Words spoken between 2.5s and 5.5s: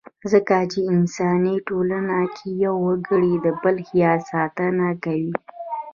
يو وګړی د بل خیال ساتنه کوي.